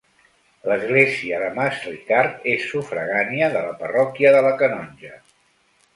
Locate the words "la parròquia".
3.67-4.33